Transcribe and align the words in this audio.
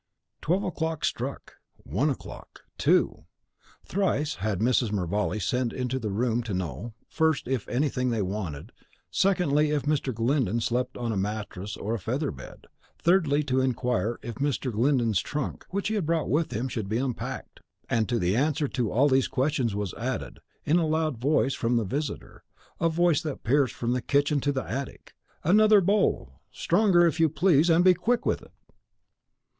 Twelve 0.41 0.63
o'clock 0.63 1.05
struck, 1.05 1.57
one 1.83 2.09
o'clock, 2.09 2.61
two! 2.79 3.25
Thrice 3.85 4.37
had 4.37 4.57
Mrs. 4.59 4.91
Mervale 4.91 5.39
sent 5.39 5.71
into 5.73 5.99
the 5.99 6.09
room 6.09 6.41
to 6.41 6.55
know, 6.55 6.95
first, 7.07 7.47
if 7.47 7.65
they 7.67 7.79
wanted 8.23 8.57
anything; 8.57 8.69
secondly, 9.11 9.69
if 9.69 9.83
Mr. 9.83 10.11
Glyndon 10.11 10.59
slept 10.59 10.97
on 10.97 11.11
a 11.11 11.15
mattress 11.17 11.77
or 11.77 11.95
feather 11.99 12.31
bed; 12.31 12.65
thirdly, 12.97 13.43
to 13.43 13.61
inquire 13.61 14.17
if 14.23 14.37
Mr. 14.37 14.71
Glyndon's 14.71 15.19
trunk, 15.21 15.67
which 15.69 15.89
he 15.89 15.93
had 15.93 16.07
brought 16.07 16.31
with 16.31 16.51
him, 16.51 16.67
should 16.67 16.89
be 16.89 16.97
unpacked. 16.97 17.59
And 17.87 18.09
to 18.09 18.17
the 18.17 18.35
answer 18.35 18.67
to 18.69 18.91
all 18.91 19.07
these 19.07 19.27
questions 19.27 19.75
was 19.75 19.93
added, 19.93 20.39
in 20.65 20.79
a 20.79 20.87
loud 20.87 21.19
voice 21.19 21.53
from 21.53 21.77
the 21.77 21.83
visitor, 21.85 22.43
a 22.79 22.89
voice 22.89 23.21
that 23.21 23.43
pierced 23.43 23.75
from 23.75 23.91
the 23.93 24.01
kitchen 24.01 24.39
to 24.39 24.51
the 24.51 24.63
attic, 24.67 25.13
"Another 25.43 25.79
bowl! 25.79 26.39
stronger, 26.51 27.05
if 27.05 27.19
you 27.19 27.29
please, 27.29 27.69
and 27.69 27.85
be 27.85 27.93
quick 27.93 28.25
with 28.25 28.41
it!" 28.41 28.51